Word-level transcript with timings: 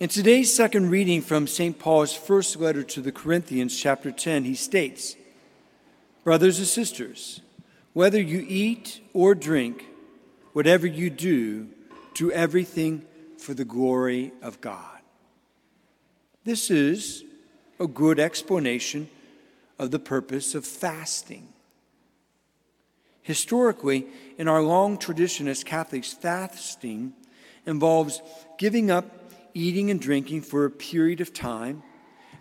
In 0.00 0.08
today's 0.08 0.50
second 0.50 0.88
reading 0.88 1.20
from 1.20 1.46
St. 1.46 1.78
Paul's 1.78 2.14
first 2.14 2.56
letter 2.56 2.82
to 2.84 3.02
the 3.02 3.12
Corinthians, 3.12 3.78
chapter 3.78 4.10
10, 4.10 4.44
he 4.44 4.54
states 4.54 5.14
Brothers 6.24 6.56
and 6.56 6.66
sisters, 6.66 7.42
whether 7.92 8.18
you 8.18 8.42
eat 8.48 9.02
or 9.12 9.34
drink, 9.34 9.84
whatever 10.54 10.86
you 10.86 11.10
do, 11.10 11.68
do 12.14 12.32
everything 12.32 13.04
for 13.36 13.52
the 13.52 13.66
glory 13.66 14.32
of 14.40 14.62
God. 14.62 15.00
This 16.44 16.70
is 16.70 17.22
a 17.78 17.86
good 17.86 18.18
explanation 18.18 19.10
of 19.78 19.90
the 19.90 19.98
purpose 19.98 20.54
of 20.54 20.64
fasting. 20.64 21.46
Historically, 23.20 24.06
in 24.38 24.48
our 24.48 24.62
long 24.62 24.96
tradition 24.96 25.46
as 25.46 25.62
Catholics, 25.62 26.14
fasting 26.14 27.12
involves 27.66 28.22
giving 28.56 28.90
up 28.90 29.19
eating 29.54 29.90
and 29.90 30.00
drinking 30.00 30.42
for 30.42 30.64
a 30.64 30.70
period 30.70 31.20
of 31.20 31.32
time 31.32 31.82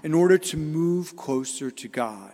in 0.04 0.13
order 0.13 0.38
to 0.38 0.58
move 0.58 1.16
closer 1.16 1.70
to 1.72 1.88
God. 1.88 2.31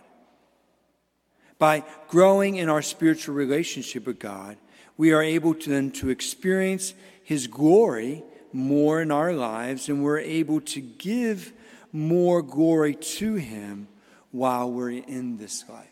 By 1.58 1.84
growing 2.08 2.56
in 2.56 2.68
our 2.68 2.82
spiritual 2.82 3.34
relationship 3.34 4.06
with 4.06 4.18
God, 4.18 4.56
we 4.96 5.12
are 5.12 5.22
able 5.22 5.54
to 5.54 5.70
then 5.70 5.90
to 5.92 6.10
experience 6.10 6.94
his 7.22 7.46
glory 7.46 8.22
more 8.52 9.02
in 9.02 9.10
our 9.10 9.32
lives 9.32 9.88
and 9.88 10.02
we're 10.02 10.18
able 10.18 10.60
to 10.60 10.80
give 10.80 11.52
more 11.92 12.42
glory 12.42 12.94
to 12.94 13.34
him 13.34 13.88
while 14.30 14.70
we're 14.70 14.90
in 14.90 15.38
this 15.38 15.64
life. 15.68 15.86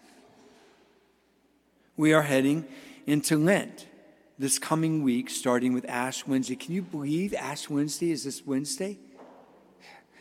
We 1.97 2.13
are 2.13 2.23
heading 2.23 2.67
into 3.07 3.37
Lent 3.37 3.87
this 4.39 4.59
coming 4.59 5.03
week, 5.03 5.31
starting 5.31 5.73
with 5.73 5.89
Ash 5.89 6.27
Wednesday. 6.27 6.57
Can 6.57 6.75
you 6.75 6.83
believe 6.83 7.35
Ash 7.35 7.69
Wednesday 7.69 8.11
is 8.11 8.25
this 8.25 8.45
Wednesday? 8.45 8.99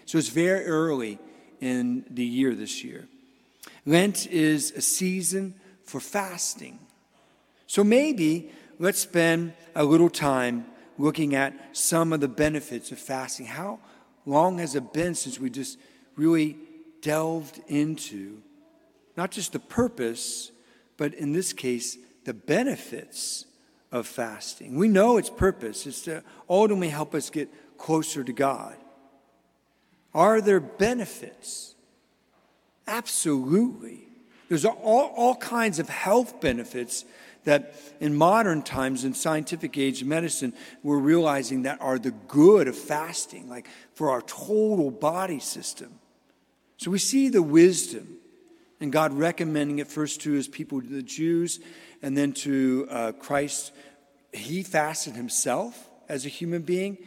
So 0.05 0.17
it's 0.17 0.29
very 0.29 0.65
early 0.65 1.19
in 1.59 2.05
the 2.09 2.25
year 2.25 2.53
this 2.53 2.83
year. 2.83 3.07
Lent 3.85 4.27
is 4.27 4.71
a 4.71 4.81
season 4.81 5.55
for 5.83 5.99
fasting. 5.99 6.79
So 7.67 7.83
maybe 7.83 8.51
let's 8.79 8.99
spend 8.99 9.53
a 9.75 9.83
little 9.83 10.09
time 10.09 10.65
looking 10.97 11.35
at 11.35 11.75
some 11.75 12.13
of 12.13 12.19
the 12.19 12.27
benefits 12.27 12.91
of 12.91 12.99
fasting. 12.99 13.47
How 13.47 13.79
long 14.25 14.59
has 14.59 14.75
it 14.75 14.93
been 14.93 15.15
since 15.15 15.39
we 15.39 15.49
just 15.49 15.79
really 16.15 16.57
delved 17.01 17.59
into 17.67 18.41
not 19.17 19.31
just 19.31 19.53
the 19.53 19.59
purpose, 19.59 20.51
but 20.97 21.13
in 21.13 21.33
this 21.33 21.53
case, 21.53 21.97
the 22.25 22.33
benefits 22.33 23.45
of 23.93 24.07
fasting? 24.07 24.75
We 24.75 24.89
know 24.89 25.17
its 25.17 25.29
purpose 25.29 25.85
is 25.85 26.01
to 26.01 26.23
ultimately 26.49 26.89
help 26.89 27.15
us 27.15 27.29
get 27.29 27.47
closer 27.77 28.23
to 28.23 28.33
God. 28.33 28.75
Are 30.13 30.41
there 30.41 30.59
benefits? 30.59 31.75
Absolutely. 32.87 34.07
There's 34.49 34.65
all, 34.65 35.13
all 35.15 35.35
kinds 35.35 35.79
of 35.79 35.89
health 35.89 36.41
benefits 36.41 37.05
that 37.43 37.75
in 37.99 38.15
modern 38.15 38.63
times, 38.63 39.03
in 39.03 39.13
scientific 39.13 39.77
age 39.77 40.03
medicine, 40.03 40.53
we're 40.81 40.97
realizing 40.97 41.63
that 41.63 41.79
are 41.81 41.99
the 41.99 42.11
good 42.11 42.67
of 42.67 42.75
fasting, 42.75 43.47
like 43.47 43.67
for 43.93 44.09
our 44.09 44.21
total 44.21 44.91
body 44.91 45.39
system. 45.39 45.99
So 46.77 46.89
we 46.89 46.99
see 46.99 47.29
the 47.29 47.43
wisdom 47.43 48.17
and 48.83 48.91
God 48.91 49.13
recommending 49.13 49.79
it 49.79 49.87
first 49.87 50.21
to 50.21 50.33
his 50.33 50.49
people, 50.49 50.81
the 50.81 51.01
Jews, 51.01 51.61
and 52.01 52.17
then 52.17 52.33
to 52.33 52.85
uh, 52.89 53.11
Christ. 53.13 53.71
He 54.33 54.61
fasted 54.61 55.15
himself 55.15 55.89
as 56.09 56.25
a 56.25 56.29
human 56.29 56.63
being, 56.63 56.97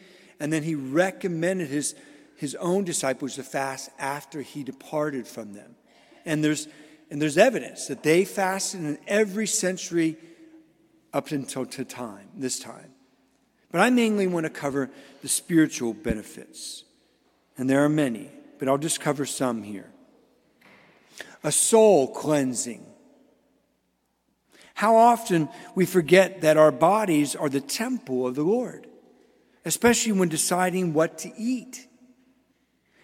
and 0.41 0.51
then 0.51 0.63
he 0.63 0.75
recommended 0.75 1.69
his, 1.69 1.95
his 2.37 2.55
own 2.55 2.85
disciples 2.85 3.35
to 3.35 3.43
fast 3.43 3.91
after 3.99 4.41
he 4.41 4.65
departed 4.65 5.29
from 5.29 5.53
them. 5.53 5.77
And 6.25 6.43
there's 6.43 6.67
and 7.11 7.23
there's 7.23 7.39
evidence 7.39 7.87
that 7.87 8.03
they 8.03 8.25
fasted 8.25 8.81
in 8.81 8.99
every 9.07 9.47
century 9.47 10.17
up 11.13 11.31
until 11.31 11.65
to 11.65 11.85
time, 11.85 12.29
this 12.35 12.59
time. 12.59 12.91
But 13.71 13.81
I 13.81 13.91
mainly 13.91 14.27
want 14.27 14.45
to 14.45 14.51
cover 14.51 14.91
the 15.23 15.29
spiritual 15.29 15.95
benefits. 15.95 16.83
And 17.57 17.71
there 17.71 17.85
are 17.85 17.89
many, 17.89 18.29
but 18.59 18.67
I'll 18.67 18.77
just 18.77 19.01
cover 19.01 19.25
some 19.25 19.63
here. 19.63 19.93
A 21.43 21.53
soul 21.53 22.09
cleansing. 22.09 22.85
How 24.75 24.97
often 24.97 25.49
we 25.75 25.87
forget 25.87 26.43
that 26.43 26.57
our 26.57 26.71
bodies 26.71 27.35
are 27.35 27.49
the 27.49 27.61
temple 27.61 28.27
of 28.27 28.35
the 28.35 28.43
Lord, 28.43 28.87
especially 29.65 30.13
when 30.13 30.29
deciding 30.29 30.93
what 30.93 31.19
to 31.19 31.33
eat. 31.39 31.89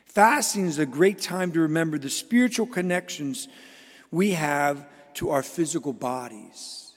Fasting 0.05 0.67
is 0.67 0.79
a 0.79 0.85
great 0.85 1.19
time 1.19 1.53
to 1.53 1.61
remember 1.61 1.99
the 1.99 2.11
spiritual 2.11 2.67
connections 2.67 3.49
we 4.11 4.33
have 4.33 4.87
to 5.15 5.31
our 5.31 5.43
physical 5.43 5.95
bodies. 5.95 6.93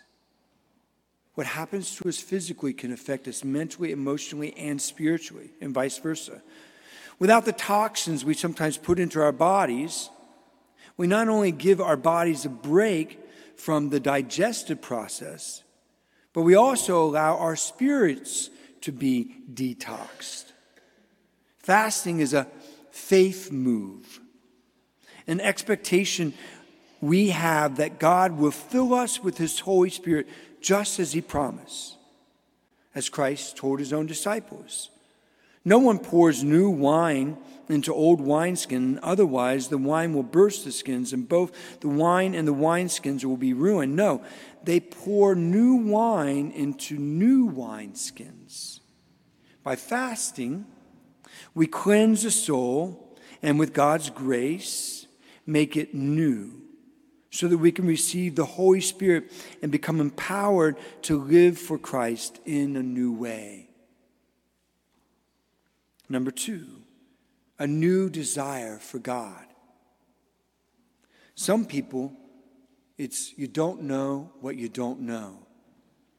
What 1.35 1.47
happens 1.47 1.95
to 1.95 2.09
us 2.09 2.19
physically 2.19 2.73
can 2.73 2.91
affect 2.91 3.27
us 3.27 3.43
mentally, 3.43 3.91
emotionally, 3.91 4.53
and 4.57 4.81
spiritually, 4.81 5.51
and 5.61 5.73
vice 5.73 5.97
versa. 5.97 6.41
Without 7.19 7.45
the 7.45 7.53
toxins 7.53 8.25
we 8.25 8.33
sometimes 8.33 8.77
put 8.77 8.99
into 8.99 9.21
our 9.21 9.31
bodies, 9.31 10.09
we 10.97 11.07
not 11.07 11.27
only 11.27 11.51
give 11.51 11.81
our 11.81 11.97
bodies 11.97 12.45
a 12.45 12.49
break 12.49 13.19
from 13.57 13.89
the 13.89 13.99
digestive 13.99 14.81
process, 14.81 15.63
but 16.33 16.41
we 16.41 16.55
also 16.55 17.03
allow 17.03 17.37
our 17.37 17.55
spirits 17.55 18.49
to 18.81 18.91
be 18.91 19.35
detoxed. 19.53 20.51
Fasting 21.59 22.19
is 22.19 22.33
a 22.33 22.47
faith 22.91 23.51
move, 23.51 24.19
an 25.27 25.41
expectation 25.41 26.33
we 27.01 27.29
have 27.29 27.77
that 27.77 27.99
God 27.99 28.37
will 28.37 28.51
fill 28.51 28.93
us 28.93 29.23
with 29.23 29.37
His 29.37 29.59
Holy 29.59 29.89
Spirit 29.89 30.27
just 30.61 30.99
as 30.99 31.13
He 31.13 31.21
promised, 31.21 31.97
as 32.93 33.09
Christ 33.09 33.57
told 33.57 33.79
His 33.79 33.93
own 33.93 34.05
disciples. 34.05 34.89
No 35.67 35.79
one 35.79 35.97
pours 35.97 36.43
new 36.43 36.69
wine 36.69 37.37
into 37.67 37.91
old 37.91 38.21
wineskin, 38.21 38.99
otherwise 39.01 39.67
the 39.67 39.79
wine 39.79 40.13
will 40.13 40.23
burst 40.23 40.63
the 40.63 40.71
skins, 40.71 41.11
and 41.11 41.27
both 41.27 41.79
the 41.79 41.89
wine 41.89 42.35
and 42.35 42.47
the 42.47 42.53
wineskins 42.53 43.25
will 43.25 43.37
be 43.37 43.53
ruined. 43.53 43.95
No, 43.95 44.23
they 44.63 44.79
pour 44.79 45.33
new 45.33 45.75
wine 45.75 46.51
into 46.51 46.97
new 46.97 47.49
wineskins. 47.49 48.79
By 49.63 49.75
fasting, 49.75 50.67
we 51.55 51.65
cleanse 51.65 52.21
the 52.21 52.31
soul, 52.31 53.17
and 53.41 53.57
with 53.57 53.73
God's 53.73 54.11
grace, 54.11 55.07
make 55.47 55.75
it 55.75 55.95
new 55.95 56.61
so 57.31 57.47
that 57.47 57.57
we 57.57 57.71
can 57.71 57.85
receive 57.85 58.35
the 58.35 58.45
Holy 58.45 58.81
Spirit 58.81 59.31
and 59.61 59.71
become 59.71 59.99
empowered 59.99 60.77
to 61.01 61.19
live 61.19 61.57
for 61.57 61.77
Christ 61.77 62.39
in 62.45 62.75
a 62.75 62.83
new 62.83 63.11
way. 63.11 63.69
Number 66.07 66.31
two, 66.31 66.67
a 67.57 67.67
new 67.67 68.09
desire 68.09 68.77
for 68.77 68.99
God. 68.99 69.45
Some 71.35 71.65
people, 71.65 72.13
it's 72.97 73.37
you 73.37 73.47
don't 73.47 73.83
know 73.83 74.31
what 74.39 74.55
you 74.55 74.69
don't 74.69 75.01
know. 75.01 75.39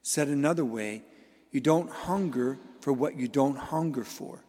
Said 0.02 0.28
another 0.28 0.64
way, 0.64 1.02
you 1.50 1.60
don't 1.60 1.90
hunger 1.90 2.58
for 2.80 2.92
what 2.92 3.16
you 3.16 3.28
don't 3.28 3.56
hunger 3.56 4.04
for. 4.04 4.44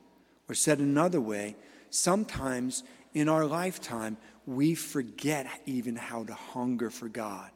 Or 0.49 0.55
said 0.55 0.79
another 0.79 1.21
way, 1.21 1.55
sometimes 1.89 2.83
in 3.13 3.29
our 3.29 3.45
lifetime, 3.45 4.17
we 4.45 4.75
forget 4.75 5.47
even 5.65 5.95
how 5.95 6.23
to 6.23 6.33
hunger 6.33 6.89
for 6.89 7.09
God 7.09 7.51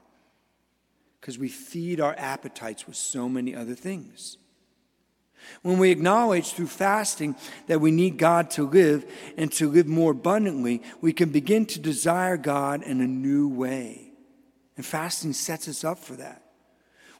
because 1.19 1.37
we 1.37 1.47
feed 1.47 2.01
our 2.01 2.15
appetites 2.17 2.87
with 2.87 2.95
so 2.95 3.29
many 3.29 3.55
other 3.55 3.75
things. 3.75 4.37
When 5.61 5.77
we 5.77 5.91
acknowledge 5.91 6.53
through 6.53 6.67
fasting 6.67 7.35
that 7.67 7.81
we 7.81 7.91
need 7.91 8.17
God 8.17 8.49
to 8.51 8.67
live 8.67 9.05
and 9.37 9.51
to 9.53 9.69
live 9.69 9.87
more 9.87 10.11
abundantly, 10.11 10.81
we 11.01 11.13
can 11.13 11.29
begin 11.29 11.65
to 11.67 11.79
desire 11.79 12.37
God 12.37 12.83
in 12.83 13.01
a 13.01 13.07
new 13.07 13.47
way. 13.47 14.11
And 14.77 14.85
fasting 14.85 15.33
sets 15.33 15.67
us 15.67 15.83
up 15.83 15.99
for 15.99 16.13
that. 16.13 16.41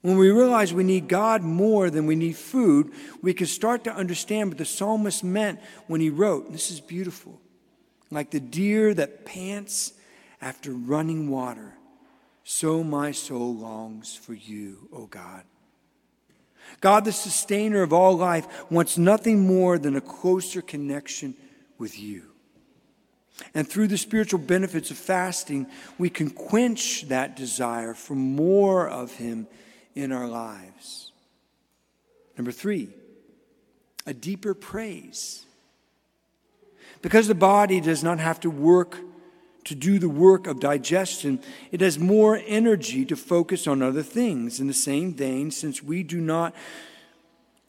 When 0.02 0.18
we 0.18 0.32
realize 0.32 0.74
we 0.74 0.84
need 0.84 1.08
God 1.08 1.44
more 1.44 1.92
than 1.92 2.08
we 2.08 2.16
need 2.16 2.36
food, 2.36 2.92
we 3.22 3.34
can 3.34 3.46
start 3.46 3.84
to 3.84 3.94
understand 3.94 4.50
what 4.50 4.58
the 4.58 4.66
psalmist 4.66 5.24
meant 5.24 5.60
when 5.86 6.02
he 6.02 6.10
wrote. 6.10 6.52
This 6.52 6.72
is 6.72 6.82
beautiful 6.82 7.40
like 8.12 8.30
the 8.30 8.40
deer 8.40 8.94
that 8.94 9.26
pants 9.26 9.94
after 10.42 10.72
running 10.72 11.30
water, 11.30 11.74
so 12.44 12.84
my 12.84 13.12
soul 13.12 13.56
longs 13.56 14.14
for 14.14 14.34
you, 14.34 14.90
O 14.92 15.06
God. 15.06 15.44
God, 16.80 17.06
the 17.06 17.12
sustainer 17.12 17.82
of 17.82 17.94
all 17.94 18.16
life, 18.16 18.72
wants 18.72 18.98
nothing 18.98 19.46
more 19.46 19.78
than 19.78 19.96
a 19.96 20.02
closer 20.02 20.62
connection 20.62 21.36
with 21.78 22.00
you. 22.00 22.24
And 23.54 23.68
through 23.68 23.88
the 23.88 23.98
spiritual 23.98 24.40
benefits 24.40 24.92
of 24.92 24.98
fasting, 24.98 25.68
we 25.98 26.10
can 26.10 26.30
quench 26.30 27.08
that 27.10 27.36
desire 27.36 27.94
for 27.94 28.16
more 28.16 28.88
of 28.88 29.14
Him 29.16 29.48
in 29.96 30.12
our 30.12 30.28
lives. 30.28 31.12
Number 32.38 32.52
three, 32.52 32.90
a 34.06 34.14
deeper 34.14 34.54
praise. 34.54 35.46
Because 37.02 37.28
the 37.28 37.36
body 37.36 37.82
does 37.82 38.04
not 38.04 38.20
have 38.20 38.40
to 38.42 38.50
work 38.50 38.98
to 39.66 39.76
do 39.76 40.00
the 40.00 40.10
work 40.10 40.48
of 40.48 40.60
digestion, 40.60 41.42
it 41.72 41.82
has 41.82 42.00
more 42.00 42.42
energy 42.46 43.06
to 43.06 43.16
focus 43.16 43.68
on 43.68 43.82
other 43.82 44.04
things. 44.04 44.60
In 44.60 44.68
the 44.68 44.74
same 44.74 45.14
vein, 45.14 45.52
since 45.52 45.84
we 45.84 46.04
do 46.04 46.20
not 46.20 46.54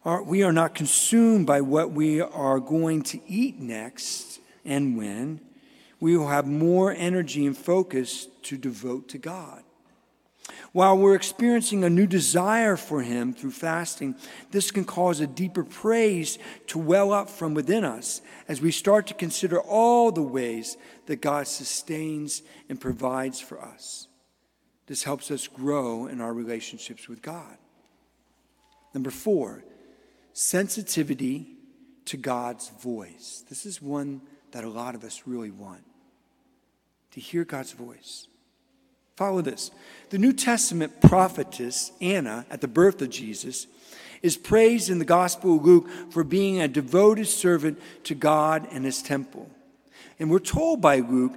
are, 0.04 0.22
we 0.22 0.42
are 0.42 0.52
not 0.52 0.74
consumed 0.74 1.46
by 1.46 1.60
what 1.60 1.92
we 1.92 2.20
are 2.20 2.58
going 2.58 3.02
to 3.02 3.20
eat 3.28 3.60
next 3.60 4.40
and 4.64 4.96
when, 4.96 5.40
we 6.00 6.16
will 6.16 6.28
have 6.28 6.46
more 6.46 6.92
energy 6.92 7.46
and 7.46 7.56
focus 7.56 8.26
to 8.42 8.56
devote 8.56 9.08
to 9.10 9.18
God. 9.18 9.62
While 10.72 10.96
we're 10.96 11.14
experiencing 11.14 11.84
a 11.84 11.90
new 11.90 12.06
desire 12.06 12.76
for 12.76 13.02
Him 13.02 13.34
through 13.34 13.50
fasting, 13.50 14.16
this 14.50 14.70
can 14.70 14.84
cause 14.84 15.20
a 15.20 15.26
deeper 15.26 15.64
praise 15.64 16.38
to 16.68 16.78
well 16.78 17.12
up 17.12 17.28
from 17.28 17.52
within 17.52 17.84
us 17.84 18.22
as 18.48 18.62
we 18.62 18.70
start 18.70 19.06
to 19.08 19.14
consider 19.14 19.60
all 19.60 20.10
the 20.10 20.22
ways 20.22 20.78
that 21.06 21.20
God 21.20 21.46
sustains 21.46 22.42
and 22.70 22.80
provides 22.80 23.38
for 23.38 23.60
us. 23.60 24.08
This 24.86 25.02
helps 25.02 25.30
us 25.30 25.46
grow 25.46 26.06
in 26.06 26.22
our 26.22 26.32
relationships 26.32 27.06
with 27.06 27.20
God. 27.20 27.58
Number 28.94 29.10
four, 29.10 29.64
sensitivity 30.32 31.56
to 32.06 32.16
God's 32.16 32.70
voice. 32.82 33.44
This 33.48 33.66
is 33.66 33.82
one 33.82 34.22
that 34.52 34.64
a 34.64 34.70
lot 34.70 34.94
of 34.94 35.04
us 35.04 35.22
really 35.26 35.50
want 35.50 35.84
to 37.10 37.20
hear 37.20 37.44
God's 37.44 37.72
voice. 37.72 38.26
Follow 39.16 39.42
this. 39.42 39.70
The 40.10 40.18
New 40.18 40.32
Testament 40.32 41.00
prophetess, 41.00 41.92
Anna, 42.00 42.46
at 42.50 42.60
the 42.60 42.68
birth 42.68 43.00
of 43.02 43.10
Jesus, 43.10 43.66
is 44.22 44.36
praised 44.36 44.88
in 44.88 44.98
the 44.98 45.04
Gospel 45.04 45.56
of 45.56 45.64
Luke 45.64 45.88
for 46.10 46.24
being 46.24 46.60
a 46.60 46.68
devoted 46.68 47.26
servant 47.26 47.80
to 48.04 48.14
God 48.14 48.68
and 48.70 48.84
his 48.84 49.02
temple. 49.02 49.50
And 50.18 50.30
we're 50.30 50.38
told 50.38 50.80
by 50.80 51.00
Luke 51.00 51.34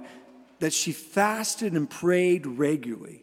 that 0.60 0.72
she 0.72 0.92
fasted 0.92 1.72
and 1.72 1.88
prayed 1.90 2.46
regularly. 2.46 3.22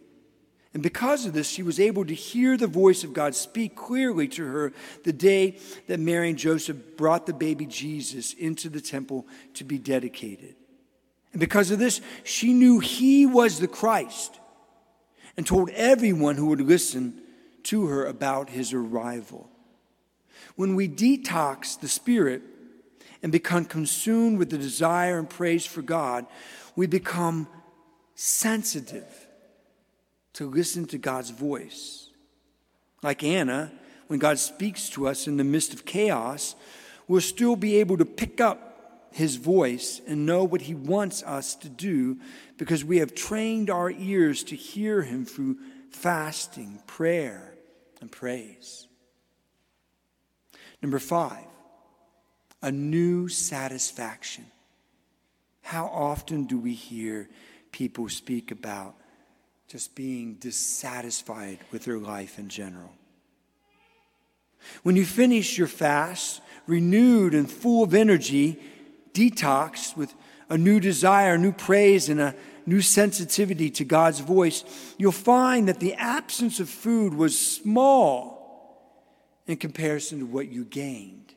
And 0.73 0.81
because 0.81 1.25
of 1.25 1.33
this, 1.33 1.47
she 1.47 1.63
was 1.63 1.79
able 1.79 2.03
to 2.05 2.13
hear 2.13 2.57
the 2.57 2.67
voice 2.67 3.03
of 3.03 3.13
God 3.13 3.35
speak 3.35 3.75
clearly 3.75 4.27
to 4.29 4.45
her 4.45 4.73
the 5.03 5.13
day 5.13 5.59
that 5.87 5.99
Mary 5.99 6.29
and 6.29 6.37
Joseph 6.37 6.97
brought 6.97 7.25
the 7.25 7.33
baby 7.33 7.65
Jesus 7.65 8.33
into 8.33 8.69
the 8.69 8.81
temple 8.81 9.27
to 9.53 9.63
be 9.63 9.77
dedicated. 9.77 10.55
And 11.31 11.39
because 11.39 11.69
of 11.71 11.79
this, 11.79 12.01
she 12.23 12.53
knew 12.53 12.79
he 12.79 13.25
was 13.25 13.59
the 13.59 13.67
Christ 13.67 14.39
and 15.35 15.45
told 15.45 15.69
everyone 15.71 16.35
who 16.35 16.47
would 16.47 16.61
listen 16.61 17.21
to 17.63 17.87
her 17.87 18.05
about 18.05 18.49
his 18.49 18.73
arrival. 18.73 19.49
When 20.55 20.75
we 20.75 20.87
detox 20.87 21.79
the 21.79 21.87
spirit 21.87 22.41
and 23.21 23.31
become 23.31 23.65
consumed 23.65 24.37
with 24.37 24.49
the 24.49 24.57
desire 24.57 25.17
and 25.17 25.29
praise 25.29 25.65
for 25.65 25.81
God, 25.81 26.25
we 26.75 26.87
become 26.87 27.47
sensitive 28.15 29.27
to 30.33 30.45
listen 30.45 30.85
to 30.87 30.97
God's 30.97 31.29
voice. 31.29 32.09
Like 33.01 33.23
Anna, 33.23 33.71
when 34.07 34.19
God 34.19 34.39
speaks 34.39 34.89
to 34.89 35.07
us 35.07 35.27
in 35.27 35.37
the 35.37 35.43
midst 35.43 35.73
of 35.73 35.85
chaos, 35.85 36.55
we'll 37.07 37.21
still 37.21 37.55
be 37.55 37.77
able 37.77 37.97
to 37.97 38.05
pick 38.05 38.41
up 38.41 38.72
his 39.13 39.35
voice 39.35 40.01
and 40.07 40.25
know 40.25 40.43
what 40.43 40.61
he 40.61 40.73
wants 40.73 41.21
us 41.23 41.55
to 41.55 41.69
do 41.69 42.17
because 42.57 42.83
we 42.83 42.97
have 42.97 43.13
trained 43.13 43.69
our 43.69 43.91
ears 43.91 44.43
to 44.45 44.55
hear 44.55 45.03
him 45.03 45.23
through 45.23 45.57
fasting, 45.91 46.81
prayer, 46.87 47.53
and 48.01 48.11
praise. 48.11 48.87
Number 50.81 50.97
five, 50.97 51.45
a 52.63 52.71
new 52.71 53.27
satisfaction. 53.27 54.45
How 55.61 55.85
often 55.85 56.45
do 56.45 56.57
we 56.57 56.73
hear 56.73 57.29
people 57.71 58.09
speak 58.09 58.49
about 58.49 58.95
just 59.67 59.93
being 59.93 60.35
dissatisfied 60.35 61.59
with 61.71 61.85
their 61.85 61.99
life 61.99 62.39
in 62.39 62.49
general? 62.49 62.91
When 64.81 64.95
you 64.95 65.05
finish 65.05 65.55
your 65.57 65.67
fast, 65.67 66.41
renewed 66.65 67.35
and 67.35 67.49
full 67.49 67.83
of 67.83 67.93
energy, 67.93 68.59
detox 69.13 69.95
with 69.95 70.13
a 70.49 70.57
new 70.57 70.79
desire, 70.79 71.37
new 71.37 71.51
praise, 71.51 72.09
and 72.09 72.19
a 72.19 72.35
new 72.65 72.81
sensitivity 72.81 73.69
to 73.71 73.83
God's 73.83 74.19
voice, 74.19 74.63
you'll 74.97 75.11
find 75.11 75.67
that 75.67 75.79
the 75.79 75.93
absence 75.95 76.59
of 76.59 76.69
food 76.69 77.13
was 77.13 77.37
small 77.37 78.33
in 79.47 79.57
comparison 79.57 80.19
to 80.19 80.25
what 80.25 80.49
you 80.49 80.65
gained. 80.65 81.33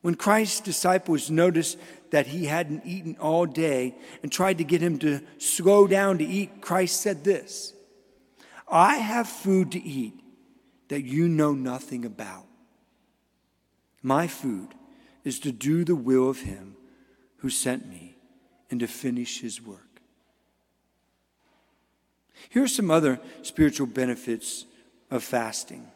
When 0.00 0.14
Christ's 0.14 0.60
disciples 0.60 1.30
noticed 1.30 1.78
that 2.10 2.26
he 2.26 2.44
hadn't 2.44 2.84
eaten 2.84 3.16
all 3.18 3.46
day 3.46 3.94
and 4.22 4.30
tried 4.30 4.58
to 4.58 4.64
get 4.64 4.82
him 4.82 4.98
to 4.98 5.20
slow 5.38 5.86
down 5.86 6.18
to 6.18 6.24
eat, 6.24 6.60
Christ 6.60 7.00
said 7.00 7.24
this 7.24 7.72
I 8.68 8.96
have 8.96 9.28
food 9.28 9.72
to 9.72 9.82
eat 9.82 10.20
that 10.88 11.02
you 11.02 11.28
know 11.28 11.52
nothing 11.52 12.04
about. 12.04 12.46
My 14.02 14.26
food 14.26 14.74
is 15.24 15.38
to 15.40 15.52
do 15.52 15.84
the 15.84 15.96
will 15.96 16.28
of 16.28 16.40
him 16.40 16.76
who 17.38 17.50
sent 17.50 17.88
me 17.88 18.16
and 18.70 18.80
to 18.80 18.86
finish 18.86 19.40
his 19.40 19.60
work. 19.60 19.80
Here 22.50 22.62
are 22.62 22.68
some 22.68 22.90
other 22.90 23.18
spiritual 23.42 23.86
benefits 23.86 24.66
of 25.10 25.22
fasting 25.22 25.86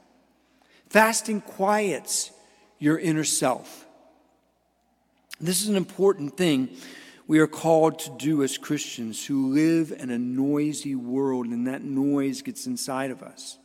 fasting 0.89 1.43
quiets 1.43 2.31
your 2.79 2.99
inner 2.99 3.25
self. 3.25 3.85
This 5.41 5.63
is 5.63 5.69
an 5.69 5.77
important 5.77 6.37
thing 6.37 6.71
we 7.27 7.41
are 7.41 7.47
called 7.47 7.99
to 8.01 8.11
do 8.17 8.43
as 8.43 8.57
Christians 8.57 9.27
who 9.27 9.53
live 9.53 9.93
in 9.93 10.11
a 10.11 10.19
noisy 10.19 10.95
world, 10.95 11.47
and 11.47 11.67
that 11.67 11.83
noise 11.83 12.41
gets 12.41 12.67
inside 12.67 13.11
of 13.11 13.23
us. 13.23 13.59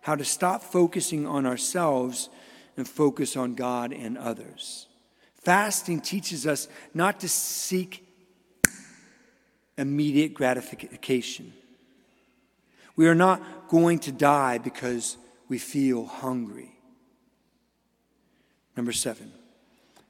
How 0.00 0.14
to 0.14 0.24
stop 0.24 0.62
focusing 0.62 1.26
on 1.26 1.44
ourselves 1.44 2.30
and 2.76 2.88
focus 2.88 3.36
on 3.36 3.54
God 3.54 3.92
and 3.92 4.16
others. 4.16 4.86
Fasting 5.34 6.00
teaches 6.00 6.46
us 6.46 6.68
not 6.92 7.20
to 7.20 7.28
seek 7.28 8.06
immediate 9.78 10.34
gratification. 10.34 11.52
We 12.96 13.08
are 13.08 13.14
not 13.14 13.68
going 13.68 14.00
to 14.00 14.12
die 14.12 14.58
because 14.58 15.16
we 15.48 15.58
feel 15.58 16.04
hungry. 16.04 16.76
Number 18.76 18.92
seven, 18.92 19.32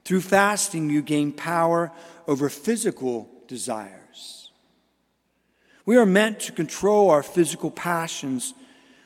through 0.04 0.22
fasting, 0.22 0.90
you 0.90 1.02
gain 1.02 1.32
power 1.32 1.92
over 2.26 2.48
physical 2.48 3.30
desires. 3.46 4.50
We 5.86 5.96
are 5.96 6.06
meant 6.06 6.40
to 6.40 6.52
control 6.52 7.10
our 7.10 7.22
physical 7.22 7.70
passions 7.70 8.54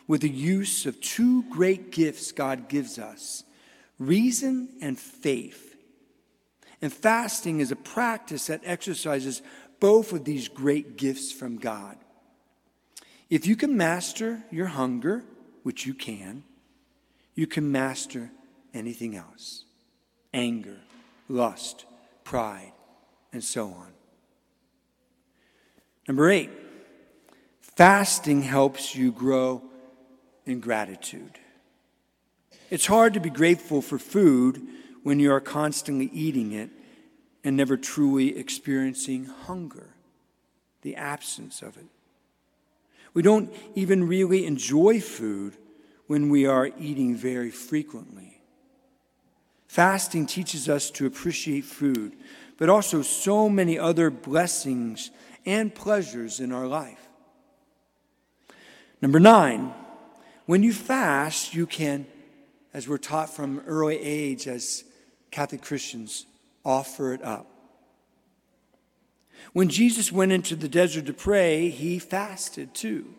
with 0.07 0.21
the 0.21 0.31
use 0.31 0.87
of 0.87 1.01
two 1.01 1.45
great 1.51 1.91
gifts 1.91 2.33
God 2.33 2.69
gives 2.69 2.99
us 2.99 3.45
reason 3.99 4.69
and 4.81 4.99
faith. 4.99 5.77
And 6.83 6.93
fasting 6.93 7.61
is 7.61 7.71
a 7.71 7.77
practice 7.77 8.49
that 8.49 8.61
exercises 8.65 9.43
both 9.81 10.13
of 10.13 10.25
these 10.25 10.49
great 10.49 10.97
gifts 10.97 11.33
from 11.33 11.57
God. 11.57 11.97
If 13.31 13.47
you 13.47 13.57
can 13.57 13.77
master 13.77 14.43
your 14.51 14.67
hunger, 14.67 15.25
which 15.63 15.87
you 15.87 15.95
can, 15.95 16.45
you 17.35 17.47
can 17.47 17.73
master 17.73 18.31
anything 18.73 19.17
else 19.17 19.65
anger, 20.33 20.79
lust, 21.29 21.87
pride, 22.25 22.73
and 23.33 23.43
so 23.43 23.69
on. 23.69 23.93
Number 26.09 26.29
eight, 26.29 26.51
fasting 27.61 28.43
helps 28.43 28.97
you 28.97 29.13
grow 29.13 29.63
in 30.47 30.61
gratitude. 30.61 31.39
It's 32.71 32.87
hard 32.87 33.15
to 33.15 33.21
be 33.21 33.31
grateful 33.31 33.83
for 33.83 33.99
food 33.99 34.67
when 35.03 35.21
you 35.21 35.33
are 35.33 35.41
constantly 35.41 36.07
eating 36.13 36.53
it 36.53 36.71
and 37.45 37.57
never 37.57 37.77
truly 37.77 38.37
experiencing 38.39 39.27
hunger, 39.27 39.91
the 40.83 40.97
absence 40.97 41.63
of 41.63 41.77
it. 41.77 41.87
We 43.13 43.23
don't 43.23 43.53
even 43.75 44.09
really 44.09 44.47
enjoy 44.47 45.01
food 45.01 45.57
when 46.07 46.31
we 46.31 46.47
are 46.47 46.71
eating 46.79 47.15
very 47.15 47.51
frequently. 47.51 48.41
Fasting 49.69 50.27
teaches 50.27 50.69
us 50.69 50.91
to 50.93 51.07
appreciate 51.07 51.65
food, 51.65 52.17
but 52.59 52.69
also 52.69 53.03
so 53.03 53.49
many 53.49 53.79
other 53.79 54.11
blessings 54.11 55.11
and 55.47 55.75
pleasures 55.75 56.41
in 56.41 56.53
our 56.53 56.67
life. 56.67 57.09
Number 59.03 59.21
nine, 59.21 59.75
when 60.47 60.63
you 60.63 60.73
fast, 60.73 61.55
you 61.55 61.67
can, 61.67 62.07
as 62.73 62.89
we're 62.89 62.99
taught 62.99 63.31
from 63.31 63.63
early 63.67 63.99
age 63.99 64.47
as 64.47 64.85
Catholic 65.31 65.63
Christians, 65.63 66.27
offer 66.65 67.13
it 67.13 67.23
up. 67.23 67.51
When 69.53 69.69
Jesus 69.69 70.11
went 70.11 70.33
into 70.33 70.57
the 70.57 70.69
desert 70.69 71.07
to 71.07 71.13
pray, 71.13 71.69
he 71.69 71.99
fasted 71.99 72.75
too. 72.75 73.15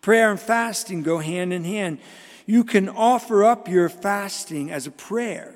Prayer 0.00 0.30
and 0.30 0.40
fasting 0.40 1.02
go 1.02 1.18
hand 1.18 1.52
in 1.52 1.64
hand. 1.64 1.98
You 2.46 2.64
can 2.64 2.88
offer 2.88 3.44
up 3.44 3.68
your 3.68 3.88
fasting 3.88 4.70
as 4.70 4.86
a 4.86 4.90
prayer 4.90 5.54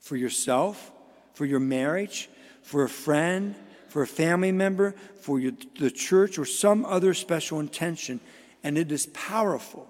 for 0.00 0.16
yourself 0.16 0.92
for 1.36 1.44
your 1.44 1.60
marriage, 1.60 2.30
for 2.62 2.82
a 2.82 2.88
friend, 2.88 3.54
for 3.88 4.00
a 4.00 4.06
family 4.06 4.52
member, 4.52 4.94
for 5.20 5.38
your, 5.38 5.52
the 5.78 5.90
church, 5.90 6.38
or 6.38 6.46
some 6.46 6.86
other 6.86 7.12
special 7.12 7.60
intention, 7.60 8.20
and 8.66 8.76
it 8.76 8.90
is 8.90 9.06
powerful. 9.06 9.88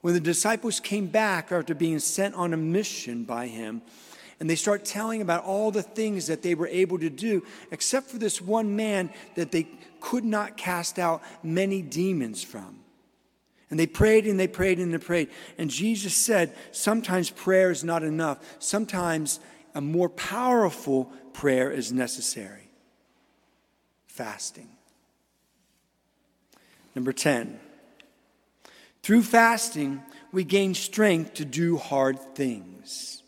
When 0.00 0.14
the 0.14 0.20
disciples 0.20 0.80
came 0.80 1.06
back 1.06 1.52
after 1.52 1.76
being 1.76 2.00
sent 2.00 2.34
on 2.34 2.52
a 2.52 2.56
mission 2.56 3.22
by 3.22 3.46
him, 3.46 3.82
and 4.40 4.50
they 4.50 4.56
start 4.56 4.84
telling 4.84 5.22
about 5.22 5.44
all 5.44 5.70
the 5.70 5.84
things 5.84 6.26
that 6.26 6.42
they 6.42 6.56
were 6.56 6.66
able 6.66 6.98
to 6.98 7.08
do, 7.08 7.46
except 7.70 8.10
for 8.10 8.18
this 8.18 8.40
one 8.40 8.74
man 8.74 9.10
that 9.36 9.52
they 9.52 9.68
could 10.00 10.24
not 10.24 10.56
cast 10.56 10.98
out 10.98 11.22
many 11.44 11.82
demons 11.82 12.42
from. 12.42 12.80
And 13.70 13.78
they 13.78 13.86
prayed 13.86 14.26
and 14.26 14.40
they 14.40 14.48
prayed 14.48 14.80
and 14.80 14.92
they 14.92 14.98
prayed. 14.98 15.28
And 15.56 15.70
Jesus 15.70 16.16
said, 16.16 16.52
sometimes 16.72 17.30
prayer 17.30 17.70
is 17.70 17.84
not 17.84 18.02
enough. 18.02 18.38
Sometimes 18.58 19.38
a 19.72 19.80
more 19.80 20.08
powerful 20.08 21.12
prayer 21.32 21.70
is 21.70 21.92
necessary 21.92 22.70
fasting. 24.08 24.68
Number 26.94 27.12
10, 27.12 27.60
through 29.02 29.22
fasting, 29.22 30.02
we 30.32 30.44
gain 30.44 30.74
strength 30.74 31.34
to 31.34 31.44
do 31.44 31.76
hard 31.76 32.18
things. 32.34 33.22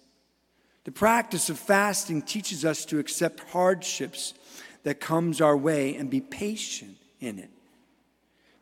The 0.85 0.93
practice 0.93 1.49
of 1.49 1.59
fasting 1.59 2.23
teaches 2.23 2.64
us 2.64 2.85
to 2.87 2.99
accept 2.99 3.41
hardships 3.50 4.35
that 4.83 5.00
comes 5.00 5.41
our 5.41 5.57
way 5.57 5.95
and 5.95 6.11
be 6.11 6.21
patient 6.21 6.97
in 7.21 7.38
it 7.38 7.50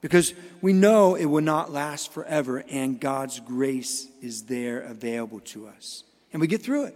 because 0.00 0.32
we 0.60 0.72
know 0.72 1.14
it 1.14 1.26
will 1.26 1.42
not 1.42 1.72
last 1.72 2.12
forever 2.12 2.64
and 2.70 3.00
God's 3.00 3.40
grace 3.40 4.08
is 4.22 4.42
there 4.44 4.80
available 4.80 5.40
to 5.40 5.66
us. 5.66 6.04
And 6.32 6.40
we 6.40 6.46
get 6.46 6.62
through 6.62 6.86
it. 6.86 6.94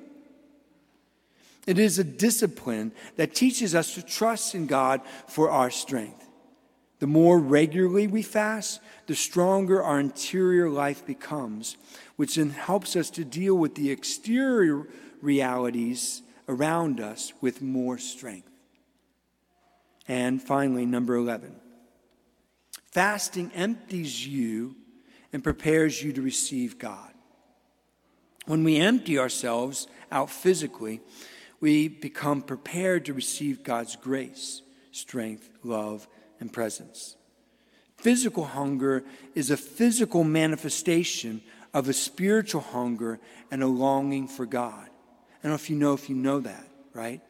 It 1.66 1.78
is 1.78 1.98
a 1.98 2.04
discipline 2.04 2.92
that 3.16 3.34
teaches 3.34 3.74
us 3.74 3.94
to 3.94 4.02
trust 4.02 4.54
in 4.54 4.66
God 4.66 5.00
for 5.28 5.50
our 5.50 5.70
strength. 5.70 6.23
The 7.04 7.08
more 7.08 7.38
regularly 7.38 8.06
we 8.06 8.22
fast, 8.22 8.80
the 9.08 9.14
stronger 9.14 9.82
our 9.82 10.00
interior 10.00 10.70
life 10.70 11.04
becomes, 11.04 11.76
which 12.16 12.36
then 12.36 12.48
helps 12.48 12.96
us 12.96 13.10
to 13.10 13.26
deal 13.26 13.54
with 13.56 13.74
the 13.74 13.90
exterior 13.90 14.88
realities 15.20 16.22
around 16.48 17.00
us 17.00 17.34
with 17.42 17.60
more 17.60 17.98
strength. 17.98 18.48
And 20.08 20.42
finally, 20.42 20.86
number 20.86 21.14
11 21.14 21.54
Fasting 22.90 23.52
empties 23.54 24.26
you 24.26 24.74
and 25.30 25.44
prepares 25.44 26.02
you 26.02 26.10
to 26.14 26.22
receive 26.22 26.78
God. 26.78 27.12
When 28.46 28.64
we 28.64 28.78
empty 28.78 29.18
ourselves 29.18 29.88
out 30.10 30.30
physically, 30.30 31.02
we 31.60 31.86
become 31.86 32.40
prepared 32.40 33.04
to 33.04 33.12
receive 33.12 33.62
God's 33.62 33.94
grace, 33.94 34.62
strength, 34.90 35.50
love, 35.62 36.08
and 36.44 36.52
presence. 36.52 37.16
Physical 37.96 38.44
hunger 38.44 39.02
is 39.34 39.50
a 39.50 39.56
physical 39.56 40.24
manifestation 40.24 41.40
of 41.72 41.88
a 41.88 41.94
spiritual 41.94 42.60
hunger 42.60 43.18
and 43.50 43.62
a 43.62 43.66
longing 43.66 44.28
for 44.28 44.44
God. 44.44 44.84
I 44.84 45.42
don't 45.42 45.52
know 45.52 45.54
if 45.54 45.70
you 45.70 45.76
know 45.76 45.94
if 45.94 46.10
you 46.10 46.14
know 46.14 46.40
that, 46.40 46.68
right? 46.92 47.22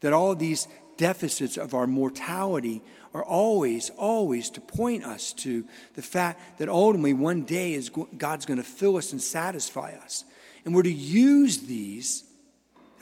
That 0.00 0.14
all 0.14 0.34
these 0.34 0.66
deficits 0.96 1.58
of 1.58 1.74
our 1.74 1.86
mortality 1.86 2.82
are 3.12 3.24
always, 3.24 3.90
always 3.90 4.48
to 4.50 4.60
point 4.62 5.04
us 5.04 5.34
to 5.34 5.66
the 5.94 6.02
fact 6.02 6.58
that 6.58 6.70
ultimately 6.70 7.12
one 7.12 7.42
day 7.42 7.74
is 7.74 7.90
God's 8.16 8.46
going 8.46 8.56
to 8.56 8.64
fill 8.64 8.96
us 8.96 9.12
and 9.12 9.20
satisfy 9.20 9.92
us. 10.02 10.24
And 10.64 10.74
we're 10.74 10.82
to 10.82 10.92
use 10.92 11.58
these 11.58 12.24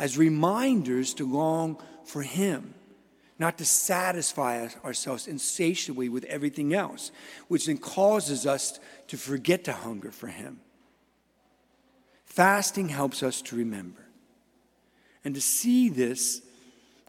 as 0.00 0.18
reminders 0.18 1.14
to 1.14 1.30
long 1.30 1.80
for 2.04 2.22
Him, 2.22 2.74
not 3.42 3.58
to 3.58 3.64
satisfy 3.64 4.68
ourselves 4.84 5.26
insatiably 5.26 6.08
with 6.08 6.22
everything 6.26 6.72
else, 6.72 7.11
which 7.49 7.66
then 7.66 7.76
causes 7.76 8.46
us 8.46 8.78
to 9.08 9.16
forget 9.16 9.64
to 9.64 9.72
hunger 9.72 10.12
for 10.12 10.28
Him. 10.28 10.61
Fasting 12.25 12.88
helps 12.88 13.20
us 13.20 13.42
to 13.42 13.56
remember 13.56 14.06
and 15.25 15.34
to 15.34 15.40
see 15.40 15.88
this 15.88 16.40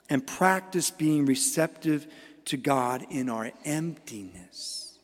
and 0.09 0.25
practice 0.25 0.89
being 0.89 1.27
receptive 1.27 2.07
to 2.45 2.57
God 2.57 3.05
in 3.11 3.29
our 3.29 3.51
emptiness. 3.63 4.97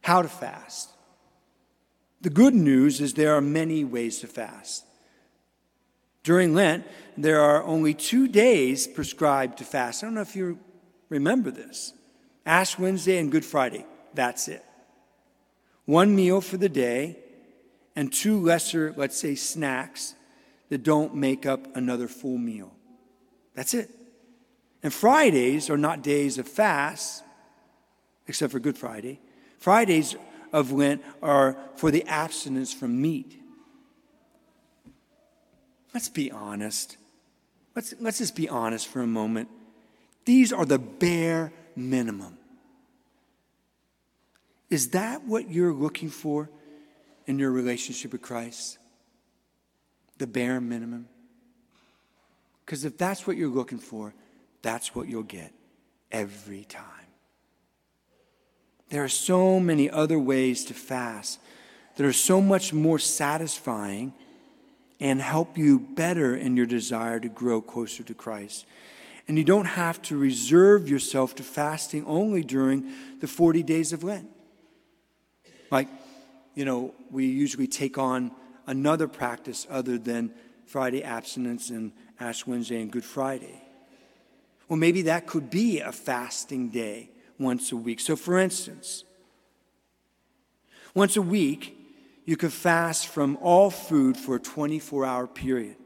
How 0.00 0.22
to 0.22 0.28
fast. 0.28 0.88
The 2.22 2.30
good 2.30 2.54
news 2.54 3.02
is 3.02 3.12
there 3.12 3.34
are 3.34 3.42
many 3.42 3.84
ways 3.84 4.20
to 4.20 4.26
fast. 4.26 4.86
During 6.28 6.54
Lent, 6.54 6.86
there 7.16 7.40
are 7.40 7.64
only 7.64 7.94
two 7.94 8.28
days 8.28 8.86
prescribed 8.86 9.56
to 9.58 9.64
fast. 9.64 10.04
I 10.04 10.06
don't 10.08 10.14
know 10.14 10.20
if 10.20 10.36
you 10.36 10.58
remember 11.08 11.50
this 11.50 11.94
Ash 12.44 12.78
Wednesday 12.78 13.16
and 13.16 13.32
Good 13.32 13.46
Friday. 13.46 13.86
That's 14.12 14.46
it. 14.46 14.62
One 15.86 16.14
meal 16.14 16.42
for 16.42 16.58
the 16.58 16.68
day 16.68 17.16
and 17.96 18.12
two 18.12 18.38
lesser, 18.38 18.92
let's 18.94 19.16
say, 19.16 19.36
snacks 19.36 20.16
that 20.68 20.82
don't 20.82 21.14
make 21.14 21.46
up 21.46 21.74
another 21.74 22.08
full 22.08 22.36
meal. 22.36 22.74
That's 23.54 23.72
it. 23.72 23.88
And 24.82 24.92
Fridays 24.92 25.70
are 25.70 25.78
not 25.78 26.02
days 26.02 26.36
of 26.36 26.46
fast, 26.46 27.24
except 28.26 28.52
for 28.52 28.60
Good 28.60 28.76
Friday. 28.76 29.18
Fridays 29.56 30.14
of 30.52 30.72
Lent 30.72 31.02
are 31.22 31.56
for 31.76 31.90
the 31.90 32.04
abstinence 32.04 32.74
from 32.74 33.00
meat. 33.00 33.40
Let's 35.94 36.08
be 36.08 36.30
honest. 36.30 36.96
Let's, 37.74 37.94
let's 38.00 38.18
just 38.18 38.36
be 38.36 38.48
honest 38.48 38.88
for 38.88 39.00
a 39.00 39.06
moment. 39.06 39.48
These 40.24 40.52
are 40.52 40.64
the 40.64 40.78
bare 40.78 41.52
minimum. 41.74 42.36
Is 44.70 44.90
that 44.90 45.24
what 45.24 45.50
you're 45.50 45.72
looking 45.72 46.10
for 46.10 46.50
in 47.26 47.38
your 47.38 47.50
relationship 47.50 48.12
with 48.12 48.22
Christ? 48.22 48.78
The 50.18 50.26
bare 50.26 50.60
minimum? 50.60 51.08
Because 52.64 52.84
if 52.84 52.98
that's 52.98 53.26
what 53.26 53.36
you're 53.36 53.48
looking 53.48 53.78
for, 53.78 54.12
that's 54.60 54.94
what 54.94 55.08
you'll 55.08 55.22
get 55.22 55.52
every 56.12 56.64
time. 56.64 56.84
There 58.90 59.04
are 59.04 59.08
so 59.08 59.60
many 59.60 59.88
other 59.88 60.18
ways 60.18 60.64
to 60.66 60.74
fast 60.74 61.38
that 61.96 62.04
are 62.06 62.12
so 62.12 62.40
much 62.40 62.72
more 62.72 62.98
satisfying 62.98 64.12
and 65.00 65.20
help 65.20 65.56
you 65.56 65.78
better 65.78 66.34
in 66.34 66.56
your 66.56 66.66
desire 66.66 67.20
to 67.20 67.28
grow 67.28 67.60
closer 67.60 68.02
to 68.02 68.14
Christ. 68.14 68.66
And 69.28 69.36
you 69.36 69.44
don't 69.44 69.66
have 69.66 70.00
to 70.02 70.16
reserve 70.16 70.88
yourself 70.88 71.34
to 71.36 71.42
fasting 71.42 72.04
only 72.06 72.42
during 72.42 72.90
the 73.20 73.26
40 73.26 73.62
days 73.62 73.92
of 73.92 74.02
Lent. 74.02 74.28
Like, 75.70 75.88
you 76.54 76.64
know, 76.64 76.94
we 77.10 77.26
usually 77.26 77.66
take 77.66 77.98
on 77.98 78.32
another 78.66 79.06
practice 79.06 79.66
other 79.70 79.98
than 79.98 80.32
Friday 80.66 81.04
abstinence 81.04 81.70
and 81.70 81.92
Ash 82.18 82.46
Wednesday 82.46 82.80
and 82.80 82.90
Good 82.90 83.04
Friday. 83.04 83.62
Well, 84.68 84.78
maybe 84.78 85.02
that 85.02 85.26
could 85.26 85.50
be 85.50 85.80
a 85.80 85.92
fasting 85.92 86.68
day 86.68 87.10
once 87.38 87.70
a 87.70 87.76
week. 87.76 88.00
So, 88.00 88.16
for 88.16 88.38
instance, 88.38 89.04
once 90.94 91.16
a 91.16 91.22
week, 91.22 91.77
you 92.28 92.36
could 92.36 92.52
fast 92.52 93.06
from 93.06 93.38
all 93.40 93.70
food 93.70 94.14
for 94.14 94.36
a 94.36 94.38
24 94.38 95.06
hour 95.06 95.26
period 95.26 95.76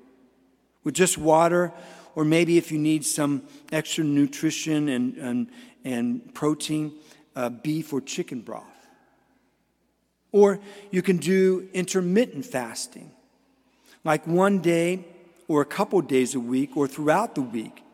with 0.82 0.92
just 0.92 1.16
water, 1.16 1.72
or 2.16 2.24
maybe 2.24 2.58
if 2.58 2.72
you 2.72 2.78
need 2.78 3.04
some 3.04 3.44
extra 3.70 4.02
nutrition 4.02 4.88
and, 4.88 5.16
and, 5.18 5.46
and 5.84 6.34
protein, 6.34 6.90
uh, 7.36 7.48
beef 7.48 7.92
or 7.92 8.00
chicken 8.00 8.40
broth. 8.40 8.64
Or 10.32 10.58
you 10.90 11.00
can 11.00 11.18
do 11.18 11.68
intermittent 11.72 12.44
fasting, 12.44 13.12
like 14.02 14.26
one 14.26 14.58
day 14.58 15.04
or 15.46 15.60
a 15.60 15.64
couple 15.64 16.00
days 16.00 16.34
a 16.34 16.40
week 16.40 16.76
or 16.76 16.88
throughout 16.88 17.36
the 17.36 17.42
week 17.42 17.84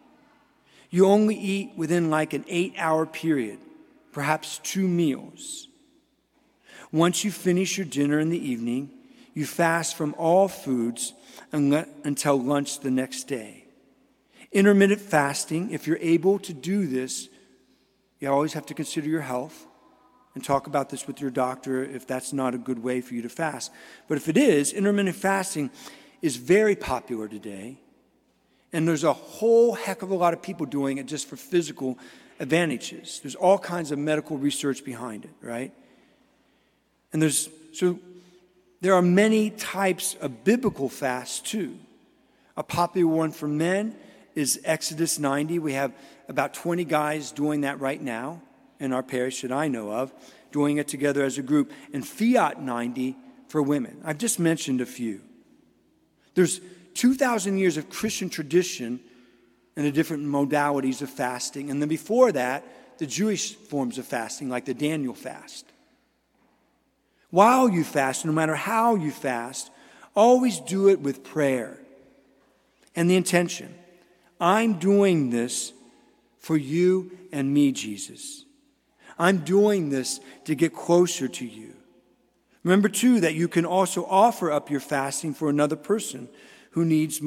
you 0.89 1.05
only 1.05 1.37
eat 1.37 1.73
within 1.77 2.09
like 2.09 2.33
an 2.33 2.47
eight 2.49 2.73
hour 2.79 3.05
period, 3.05 3.59
perhaps 4.11 4.59
two 4.63 4.89
meals. 4.89 5.68
Once 6.93 7.25
you 7.25 7.31
finish 7.31 7.77
your 7.77 7.87
dinner 7.87 8.19
in 8.19 8.31
the 8.31 8.49
evening, 8.49 8.91
you 9.35 9.45
fast 9.45 9.97
from 9.97 10.15
all 10.19 10.49
foods 10.49 11.13
until 11.53 12.41
lunch 12.41 12.81
the 12.81 12.91
next 12.91 13.25
day. 13.25 13.65
Intermittent 14.51 15.01
fasting, 15.01 15.71
if 15.71 15.87
you're 15.87 15.99
able 16.01 16.39
to 16.39 16.53
do 16.53 16.87
this, 16.87 17.29
you 18.19 18.31
always 18.31 18.55
have 18.55 18.67
to 18.67 18.75
consider 18.75 19.09
your 19.09 19.21
health 19.21 19.67
and 20.35 20.43
talk 20.43 20.67
about 20.67 20.89
this 20.89 21.07
with 21.07 21.21
your 21.21 21.31
doctor 21.31 21.85
if 21.85 22.07
that's 22.07 22.33
not 22.33 22.55
a 22.55 22.59
good 22.59 22.83
way 22.83 23.01
for 23.01 23.15
you 23.15 23.23
to 23.23 23.29
fast. 23.29 23.71
But 24.09 24.17
if 24.19 24.29
it 24.29 24.37
is, 24.37 24.73
intermittent 24.73 25.17
fasting 25.17 25.71
is 26.23 26.37
very 26.37 26.75
popular 26.75 27.29
today. 27.29 27.79
And 28.73 28.87
there's 28.87 29.05
a 29.05 29.13
whole 29.13 29.75
heck 29.75 30.03
of 30.03 30.11
a 30.11 30.15
lot 30.15 30.35
of 30.35 30.43
people 30.43 30.67
doing 30.67 30.99
it 30.99 31.07
just 31.07 31.29
for 31.29 31.37
physical 31.37 31.99
advantages. 32.41 33.21
There's 33.23 33.35
all 33.35 33.59
kinds 33.59 33.93
of 33.93 33.99
medical 33.99 34.37
research 34.37 34.85
behind 34.85 35.25
it, 35.25 35.33
right? 35.41 35.73
And 37.13 37.23
there's 37.23 37.49
so 37.73 37.99
there 38.81 38.95
are 38.95 39.03
many 39.03 39.51
types 39.51 40.15
of 40.21 40.45
biblical 40.45 40.89
fasts 40.89 41.41
too. 41.41 41.79
A 42.57 42.63
popular 42.63 43.13
one 43.13 43.33
for 43.33 43.49
men 43.49 43.97
is 44.35 44.61
Exodus 44.65 45.19
90. 45.19 45.59
We 45.59 45.73
have 45.73 45.93
about 46.29 46.55
20 46.55 46.85
guys 46.85 47.33
doing 47.33 47.63
that 47.63 47.81
right 47.81 48.01
now 48.01 48.43
in 48.79 48.93
our 48.93 49.03
parish 49.03 49.43
that 49.43 49.51
I 49.51 49.69
know 49.69 49.91
of, 49.91 50.13
doing 50.53 50.77
it 50.77 50.87
together 50.87 51.25
as 51.25 51.39
a 51.39 51.43
group. 51.43 51.73
And 51.93 52.07
Fiat 52.07 52.63
90 52.63 53.17
for 53.49 53.63
women. 53.63 54.01
I've 54.05 54.19
just 54.19 54.39
mentioned 54.39 54.81
a 54.81 54.87
few. 54.87 55.21
There's 56.35 56.61
2,000 56.95 57.59
years 57.59 57.77
of 57.77 57.91
Christian 57.91 58.31
tradition 58.31 59.01
and 59.77 59.87
the 59.87 59.93
different 59.93 60.27
modalities 60.27 61.03
of 61.03 61.11
fasting. 61.11 61.71
And 61.71 61.81
then 61.81 61.89
before 61.89 62.33
that, 62.33 62.65
the 62.99 63.07
Jewish 63.07 63.55
forms 63.55 63.99
of 63.99 64.07
fasting, 64.07 64.49
like 64.49 64.65
the 64.65 64.75
Daniel 64.75 65.15
fast. 65.15 65.65
While 67.31 67.69
you 67.69 67.85
fast, 67.85 68.25
no 68.25 68.33
matter 68.33 68.55
how 68.55 68.95
you 68.95 69.11
fast, 69.11 69.71
always 70.15 70.61
do 70.61 70.89
it 70.89 71.01
with 71.01 71.25
prayer 71.25 71.79
and 72.97 73.09
the 73.09 73.17
intention 73.17 73.75
I'm 74.41 74.79
doing 74.79 75.31
this 75.31 75.73
for 76.39 76.57
you 76.57 77.11
and 77.33 77.53
me, 77.53 77.73
Jesus. 77.73 78.45
I'm 79.19 79.39
doing 79.39 79.91
this 79.91 80.21
to 80.45 80.55
get 80.55 80.73
closer 80.73 81.27
to 81.27 81.45
you. 81.45 81.75
Remember, 82.63 82.89
too, 82.89 83.21
that 83.21 83.35
you 83.35 83.49
can 83.49 83.65
also 83.65 84.05
offer 84.05 84.53
up 84.53 84.71
your 84.71 84.81
fasting 84.81 85.35
for 85.35 85.51
another 85.51 85.77
person 85.77 86.29
who 86.73 86.85
needs 86.85 87.21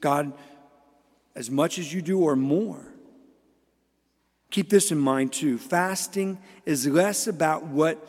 God 0.00 0.32
as 1.34 1.50
much 1.50 1.78
as 1.78 1.92
you 1.92 2.02
do 2.02 2.20
or 2.20 2.34
more. 2.34 2.92
Keep 4.50 4.70
this 4.70 4.90
in 4.90 4.98
mind, 4.98 5.32
too. 5.32 5.58
Fasting 5.58 6.38
is 6.64 6.86
less 6.86 7.26
about 7.26 7.64
what 7.64 8.08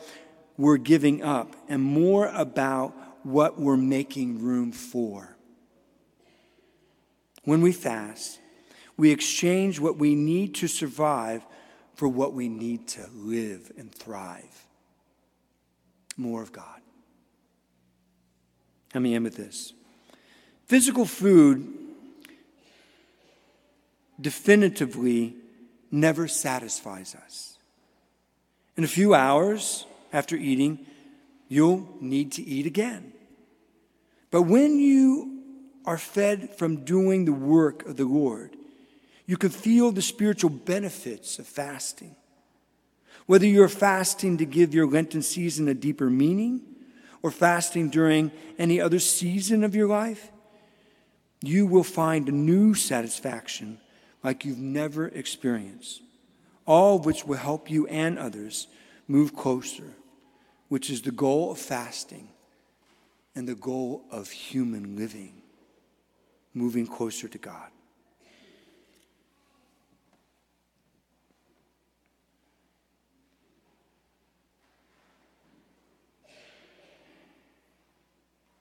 we're 0.58 0.76
giving 0.76 1.22
up 1.22 1.54
and 1.68 1.80
more 1.82 2.26
about 2.26 2.92
what 3.22 3.58
we're 3.58 3.76
making 3.76 4.42
room 4.42 4.72
for. 4.72 5.36
When 7.44 7.62
we 7.62 7.72
fast, 7.72 8.40
we 8.96 9.12
exchange 9.12 9.78
what 9.80 9.96
we 9.96 10.14
need 10.16 10.56
to 10.56 10.66
survive 10.66 11.46
for 11.94 12.08
what 12.08 12.34
we 12.34 12.48
need 12.48 12.88
to 12.88 13.08
live 13.14 13.72
and 13.78 13.94
thrive. 13.94 14.66
More 16.16 16.42
of 16.42 16.52
God. 16.52 16.80
Let 18.92 19.00
me 19.02 19.14
end 19.14 19.24
with 19.24 19.36
this. 19.36 19.72
Physical 20.66 21.04
food 21.04 21.72
definitively 24.20 25.36
never 25.90 26.26
satisfies 26.26 27.14
us. 27.14 27.58
In 28.76 28.84
a 28.84 28.88
few 28.88 29.14
hours 29.14 29.86
after 30.12 30.36
eating, 30.36 30.86
you'll 31.48 31.88
need 32.00 32.32
to 32.32 32.42
eat 32.42 32.66
again. 32.66 33.12
But 34.30 34.42
when 34.42 34.78
you 34.78 35.42
are 35.84 35.98
fed 35.98 36.50
from 36.56 36.84
doing 36.84 37.24
the 37.24 37.32
work 37.32 37.86
of 37.86 37.96
the 37.96 38.04
Lord, 38.04 38.56
you 39.26 39.36
can 39.36 39.50
feel 39.50 39.90
the 39.90 40.02
spiritual 40.02 40.50
benefits 40.50 41.38
of 41.38 41.46
fasting. 41.46 42.16
Whether 43.26 43.46
you're 43.46 43.68
fasting 43.68 44.38
to 44.38 44.46
give 44.46 44.74
your 44.74 44.86
Lenten 44.86 45.22
season 45.22 45.68
a 45.68 45.74
deeper 45.74 46.08
meaning 46.08 46.62
or 47.22 47.30
fasting 47.30 47.90
during 47.90 48.30
any 48.58 48.80
other 48.80 48.98
season 48.98 49.64
of 49.64 49.74
your 49.74 49.88
life, 49.88 50.30
you 51.42 51.66
will 51.66 51.84
find 51.84 52.28
a 52.28 52.32
new 52.32 52.74
satisfaction 52.74 53.78
like 54.22 54.44
you've 54.44 54.58
never 54.58 55.08
experienced, 55.08 56.02
all 56.66 56.96
of 56.96 57.06
which 57.06 57.24
will 57.24 57.36
help 57.36 57.70
you 57.70 57.86
and 57.86 58.18
others 58.18 58.66
move 59.08 59.34
closer, 59.34 59.94
which 60.68 60.90
is 60.90 61.02
the 61.02 61.10
goal 61.10 61.50
of 61.50 61.58
fasting 61.58 62.28
and 63.34 63.48
the 63.48 63.54
goal 63.54 64.04
of 64.10 64.30
human 64.30 64.96
living, 64.96 65.42
moving 66.54 66.86
closer 66.86 67.26
to 67.26 67.38
God. 67.38 67.70